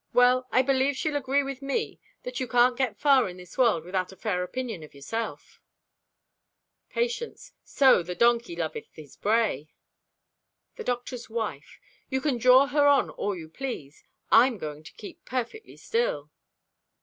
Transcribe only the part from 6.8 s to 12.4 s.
Patience.—"So the donkey loveth his bray!" The Doctor's Wife.—"You can